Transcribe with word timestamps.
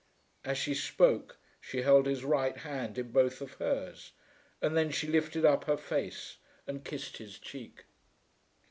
As 0.43 0.57
she 0.57 0.73
spoke 0.73 1.37
she 1.59 1.83
held 1.83 2.07
his 2.07 2.23
right 2.23 2.57
hand 2.57 2.97
in 2.97 3.11
both 3.11 3.39
of 3.39 3.53
hers, 3.61 4.13
and 4.59 4.75
then 4.75 4.89
she 4.89 5.05
lifted 5.05 5.45
up 5.45 5.65
her 5.65 5.77
face 5.77 6.37
and 6.65 6.83
kissed 6.83 7.17
his 7.17 7.37
cheek. 7.37 7.83